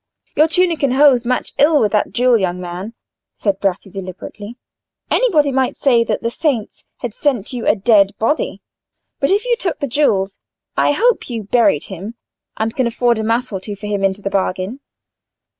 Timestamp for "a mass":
13.19-13.51